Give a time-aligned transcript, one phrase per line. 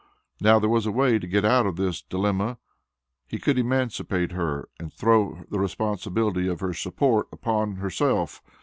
[0.39, 2.57] Now there was a way to get out of this dilemma.
[3.27, 8.41] He could emancipate her and throw the responsibility of her support upon, herself.